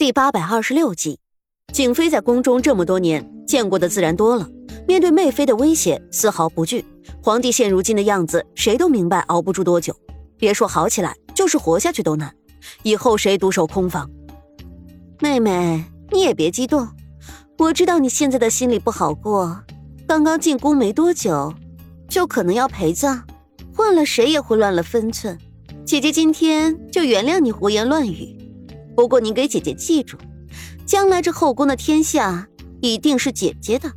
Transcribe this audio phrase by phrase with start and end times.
[0.00, 1.18] 第八百二十六集，
[1.74, 4.48] 景妃在宫中这么多年，见过的自然多了，
[4.88, 6.82] 面对媚妃的威胁丝毫不惧。
[7.22, 9.94] 皇帝现如今的样子，谁都明白熬不住多久，
[10.38, 12.34] 别说好起来，就是活下去都难。
[12.82, 14.10] 以后谁独守空房？
[15.20, 16.88] 妹妹，你也别激动，
[17.58, 19.62] 我知道你现在的心里不好过。
[20.08, 21.52] 刚刚进宫没多久，
[22.08, 23.22] 就可能要陪葬，
[23.76, 25.38] 换了谁也会乱了分寸。
[25.84, 28.39] 姐姐今天就原谅你胡言乱语。
[28.94, 30.16] 不过你给姐姐记住，
[30.86, 32.46] 将来这后宫的天下
[32.80, 33.90] 一定是姐姐的。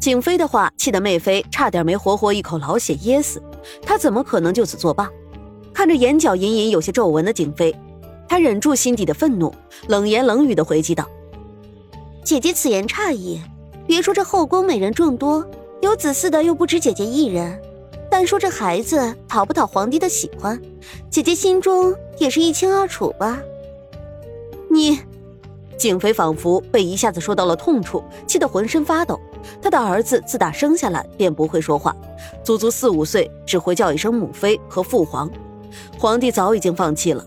[0.00, 3.42] 景妃的话气得媚妃差点没活活一口老血噎死，
[3.82, 5.10] 她怎么可能就此作罢？
[5.72, 7.74] 看着眼角隐隐有些皱纹的景妃，
[8.28, 9.54] 她忍住心底的愤怒，
[9.88, 11.08] 冷言冷语的回击道
[12.22, 13.40] ：“姐姐此言差矣，
[13.86, 15.44] 别说这后宫美人众多，
[15.80, 17.60] 有子嗣的又不止姐姐一人。
[18.10, 20.60] 单说这孩子讨不讨皇帝的喜欢，
[21.10, 23.40] 姐姐心中也是一清二楚吧。”
[24.74, 24.98] 你，
[25.78, 29.20] 景妃仿佛被一下子说到了痛处，气得浑身发抖。
[29.62, 31.94] 她的儿子自打生下来便不会说话，
[32.42, 35.30] 足足四五岁只会叫一声母妃和父皇。
[35.96, 37.24] 皇帝早已经放弃了，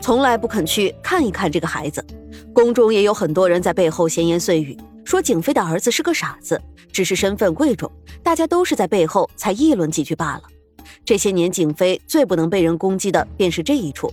[0.00, 2.04] 从来不肯去看一看这个孩子。
[2.52, 6.60] 宫中也有很多人在背后闲言碎语，说景妃的儿子是个傻子，
[6.92, 7.90] 只是身份贵重，
[8.22, 10.42] 大家都是在背后才议论几句罢了。
[11.04, 14.12] 这些年，景妃最不能被人攻击的便是这一处。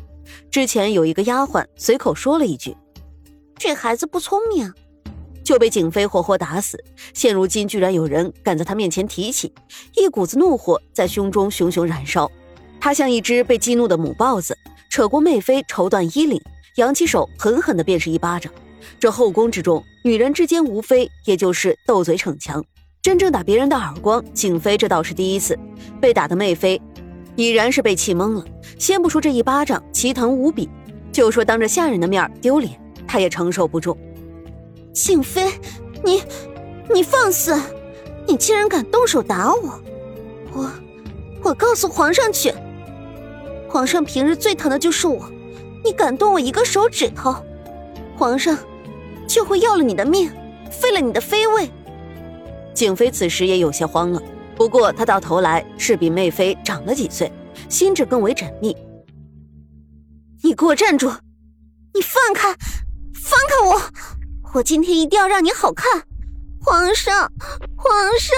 [0.50, 2.76] 之前有一个丫鬟随口说了一句
[3.58, 4.74] ：“这孩子不聪明”，
[5.44, 6.84] 就被景妃活活打死。
[7.14, 9.54] 现如今居然有人敢在她面前提起，
[9.96, 12.30] 一股子怒火在胸中熊熊燃烧。
[12.80, 14.58] 她像一只被激怒的母豹子，
[14.90, 16.42] 扯过媚妃绸缎衣领，
[16.76, 18.52] 扬起手狠狠地便是一巴掌。
[19.00, 22.64] 这后宫之中，女人之间无非也就是斗嘴逞强，
[23.02, 25.58] 真正打别人的耳光，景妃这倒是第一次。
[26.00, 26.80] 被打的媚妃
[27.38, 28.44] 已然是被气懵了。
[28.78, 30.70] 先不说这一巴掌奇疼无比，
[31.14, 33.98] 就说当着下人的面丢脸，他也承受不住。
[34.92, 35.50] 静妃，
[36.04, 36.22] 你，
[36.94, 37.56] 你放肆！
[38.28, 39.80] 你竟然敢动手打我！
[40.54, 40.72] 我，
[41.44, 42.54] 我告诉皇上去。
[43.70, 45.30] 皇上平日最疼的就是我，
[45.86, 47.36] 你敢动我一个手指头，
[48.18, 48.58] 皇上
[49.28, 50.32] 就会要了你的命，
[50.72, 51.70] 废了你的妃位。
[52.74, 54.22] 景妃此时也有些慌了，
[54.58, 57.32] 不过他到头来是比媚妃长了几岁。
[57.70, 58.76] 心智更为缜密。
[60.44, 61.12] 你给我站住！
[61.94, 62.56] 你放开，
[63.14, 63.82] 放开我！
[64.54, 66.04] 我今天一定要让你好看！
[66.62, 67.30] 皇上，
[67.76, 68.38] 皇上，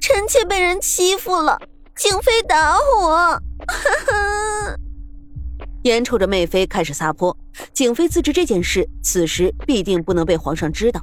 [0.00, 1.58] 臣妾被人欺负了，
[1.96, 3.42] 景妃打我！
[5.82, 7.36] 眼瞅着媚妃开始撒泼，
[7.72, 11.00] 景妃自知这件事此时必定不能被皇上知道，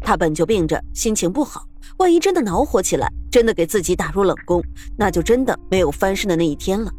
[0.00, 1.66] 她本就病着，心情不好。
[1.98, 4.62] 万一真的恼火起来，真的给自己打入冷宫，
[4.96, 6.90] 那就真的没有翻身的那一天了。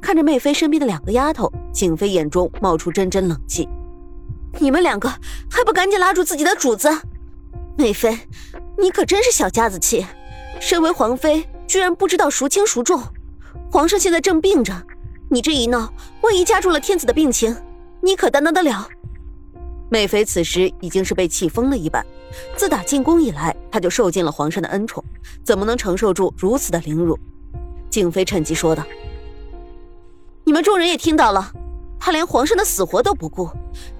[0.00, 3.68] 看着媚妃身边的两个丫头，景妃眼中冒出阵阵冷气
[4.58, 5.08] ：“你们两个
[5.48, 6.90] 还不赶紧拉住自己的主子！
[7.78, 8.18] 媚妃，
[8.76, 10.04] 你可真是小家子气，
[10.60, 13.00] 身为皇妃居然不知道孰轻孰重。
[13.70, 14.74] 皇上现在正病着，
[15.30, 17.56] 你这一闹，万一加重了天子的病情，
[18.02, 18.88] 你可担当得了？”
[19.90, 22.06] 美妃此时已经是被气疯了一般，
[22.56, 25.04] 自打进宫以来，她就受尽了皇上的恩宠，
[25.44, 27.18] 怎么能承受住如此的凌辱？
[27.90, 28.84] 静妃趁机说道
[30.46, 31.52] ：“你们众人也听到了，
[31.98, 33.50] 她连皇上的死活都不顾，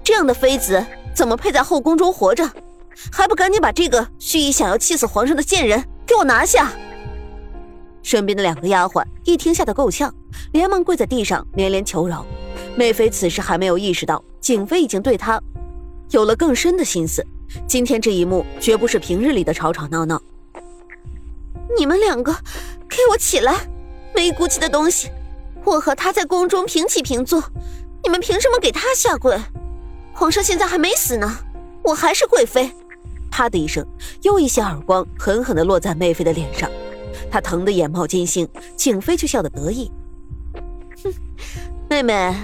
[0.01, 0.81] 这样的妃子
[1.13, 2.49] 怎么配在后宫中活着？
[3.11, 6.71] 还不赶紧把这个蓄意想要气死皇上的贱人给我拿下！”
[8.01, 10.13] 身边的两个丫鬟一听吓得够呛，
[10.53, 12.25] 连忙跪在地上连连求饶。
[12.77, 15.41] 美妃此时还没有意识到，景妃已经对她。
[16.11, 17.25] 有了更深的心思，
[17.65, 20.21] 今天这一幕绝不是平日里的吵吵闹闹。
[21.77, 22.33] 你们两个，
[22.89, 23.55] 给我起来！
[24.13, 25.09] 没骨气的东西！
[25.63, 27.41] 我和他在宫中平起平坐，
[28.03, 29.39] 你们凭什么给他下跪？
[30.11, 31.37] 皇上现在还没死呢，
[31.81, 32.69] 我还是贵妃！
[33.31, 33.85] 啪的一声，
[34.23, 36.69] 又一些耳光狠狠地落在媚妃的脸上，
[37.31, 38.45] 她疼得眼冒金星。
[38.75, 39.89] 景妃却笑得得意
[41.01, 41.13] ：“哼，
[41.89, 42.35] 妹妹，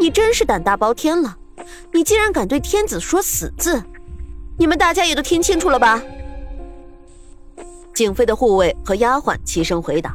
[0.00, 1.36] 你真是胆大包天了。”
[1.94, 3.80] 你竟然敢对天子说死字！
[4.58, 6.02] 你们大家也都听清楚了吧？
[7.94, 10.12] 景妃的护卫和丫鬟齐声回答：“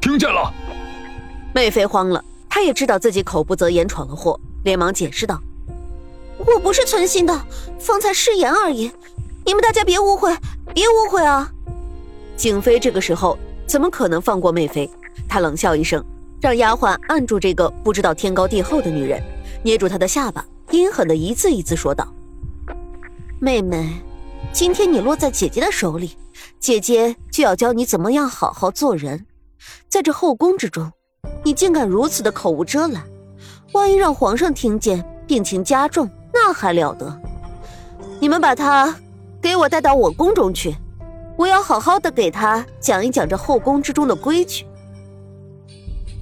[0.00, 0.50] 听见了。”
[1.54, 5.38] 媚妃慌了，她也知道自己口不择言闯了祸，连忙解释道
[6.40, 7.38] ：“我不是存心的，
[7.78, 8.90] 方才失言而已，
[9.44, 10.34] 你们大家别误会，
[10.72, 11.52] 别误会啊！”
[12.34, 14.88] 景妃这个时候怎么可能放过媚妃？
[15.28, 16.02] 她冷笑一声，
[16.40, 19.22] 让丫鬟按住这个不知道天高地厚的女人，
[19.62, 20.42] 捏住她的下巴。
[20.74, 22.12] 阴狠的一字一字说道
[23.38, 24.02] ：“妹妹，
[24.52, 26.16] 今天你落在姐姐的手里，
[26.58, 29.24] 姐姐就要教你怎么样好好做人。
[29.88, 30.90] 在这后宫之中，
[31.44, 33.04] 你竟敢如此的口无遮拦，
[33.72, 37.20] 万一让皇上听见，病情加重，那还了得！
[38.20, 38.96] 你们把他
[39.40, 40.74] 给我带到我宫中去，
[41.36, 44.66] 我要好好的给他讲一讲这后宫之中的规矩。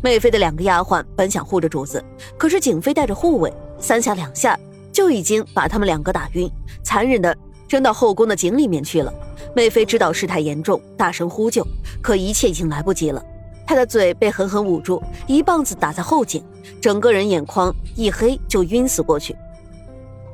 [0.03, 2.05] 媚妃的两个丫鬟本想护着主子，
[2.37, 3.51] 可是景妃带着护卫，
[3.83, 4.59] 三下两下
[4.93, 6.49] 就已经把他们两个打晕，
[6.83, 7.37] 残忍的
[7.69, 9.13] 扔到后宫的井里面去了。
[9.55, 11.67] 媚妃知道事态严重，大声呼救，
[12.01, 13.23] 可一切已经来不及了。
[13.67, 16.43] 她的嘴被狠狠捂住，一棒子打在后颈，
[16.81, 19.37] 整个人眼眶一黑，就晕死过去。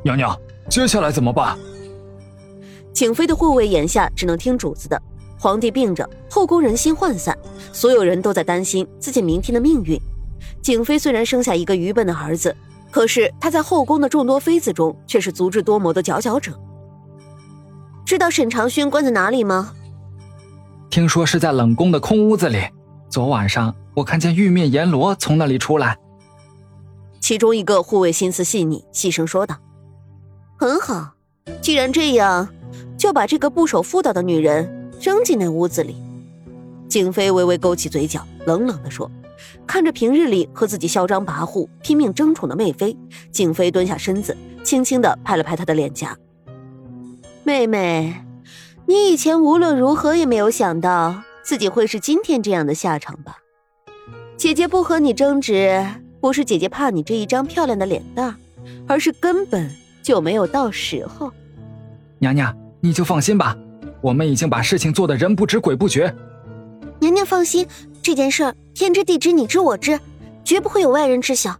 [0.05, 1.59] 娘娘，接下来怎么办？
[2.93, 5.01] 景妃的护卫眼下只能听主子的。
[5.41, 7.37] 皇帝病着，后宫人心涣散，
[7.73, 9.99] 所有人都在担心自己明天的命运。
[10.61, 12.55] 景妃虽然生下一个愚笨的儿子，
[12.91, 16.59] 可是她在后宫的众多妃子中却是足智多谋的佼佼者。
[18.05, 19.73] 知道沈长勋关在哪里吗？
[20.91, 22.59] 听说是在冷宫的空屋子里。
[23.11, 25.99] 昨晚上我看见玉面阎罗从那里出来。
[27.21, 29.57] 其中一个护卫心思细腻，细声说道
[30.59, 31.13] ：“很好，
[31.61, 32.49] 既然这样，
[32.97, 35.95] 就把这个不守妇道的女人。”扔进那屋子里，
[36.89, 39.09] 景妃微微勾起嘴角，冷冷地说
[39.67, 42.97] ：“看着平日里和自己嚣张跋扈、拼命争宠的妹妃，
[43.31, 46.17] 景妃蹲下身子，轻轻地拍了拍她的脸颊。
[47.45, 48.25] 妹妹，
[48.87, 53.39] 你以前无论如何也没有想到自己会是今天这样的下场吧？
[54.37, 55.85] 姐姐不和你争执，
[56.21, 58.37] 不是姐姐怕你这一张漂亮的脸蛋，
[58.87, 59.71] 而是根本
[60.03, 61.33] 就没有到时候。
[62.19, 63.57] 娘娘，你就放心吧。”
[64.01, 66.15] 我们已经把事情做得人不知鬼不觉。
[67.01, 67.67] 娘娘放心，
[68.09, 70.01] 这件事天知地知你知我知，
[70.43, 71.55] 绝不会有外人知晓。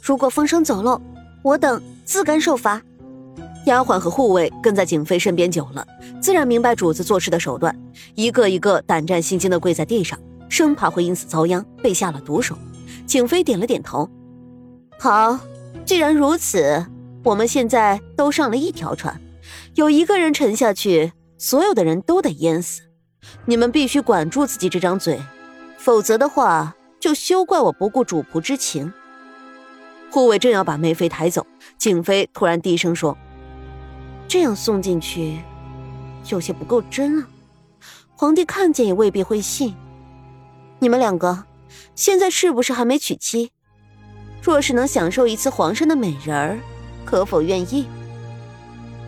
[0.00, 0.98] 如果风声走漏，
[1.42, 2.80] 我等自甘受罚。
[3.66, 5.86] 丫鬟和护卫跟在景妃身边久了，
[6.18, 7.78] 自然明白主子做事的手段，
[8.14, 10.18] 一个一个胆战心惊的跪在地上，
[10.48, 12.56] 生怕会因此遭殃，被下了毒手。
[13.06, 14.08] 景妃点了点头，
[14.98, 15.38] 好，
[15.84, 16.82] 既然如此，
[17.24, 19.20] 我们现在都上了一条船，
[19.74, 21.12] 有一个人沉下去。
[21.36, 22.80] 所有的人都得淹死，
[23.44, 25.20] 你们必须管住自己这张嘴，
[25.82, 28.92] 否则的话，就休怪我不顾主仆之情。
[30.10, 31.46] 护卫正要把梅妃抬走，
[31.78, 33.16] 景妃突然低声说
[34.28, 35.40] ：“这样送进去，
[36.28, 37.28] 有些不够真啊，
[38.14, 39.74] 皇帝看见也未必会信。
[40.80, 41.44] 你们两个，
[41.94, 43.50] 现在是不是还没娶妻？
[44.42, 46.58] 若是能享受一次皇上的美人儿，
[47.06, 47.88] 可否愿意？”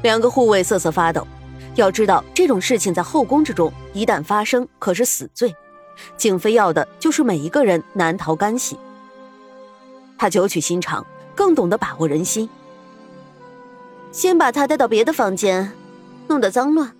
[0.03, 1.27] 两个护卫瑟瑟发抖。
[1.75, 5.55] 要知道这种事情在后宫之中一旦发生，可是死罪。
[6.17, 8.79] 景妃要的就是每一个人难逃干系。
[10.19, 11.05] 她九曲心肠，
[11.35, 12.49] 更懂得把握人心。
[14.11, 15.73] 先把她带到别的房间，
[16.29, 16.93] 弄得脏乱，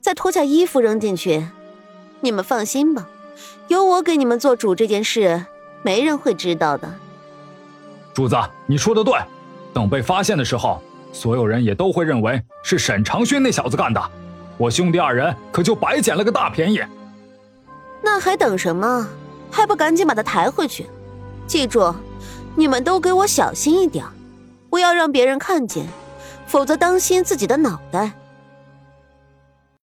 [0.00, 1.46] 再脱下衣服扔进去。
[2.20, 3.08] 你们放心吧，
[3.68, 5.44] 有我给你们做主，这件事
[5.82, 6.92] 没人会知道的。
[8.14, 8.36] 主子，
[8.66, 9.14] 你说的对。
[9.72, 10.82] 等被发现的时候，
[11.12, 14.02] 所有人也都会认为是沈长勋那小子干的。
[14.56, 16.80] 我兄弟二人可就白捡了个大便宜。
[18.02, 19.08] 那还等什么？
[19.50, 20.88] 还不赶紧把他抬回去！
[21.46, 21.92] 记住，
[22.54, 24.04] 你们都给我小心一点，
[24.68, 25.86] 不要让别人看见，
[26.46, 28.12] 否则当心自己的脑袋。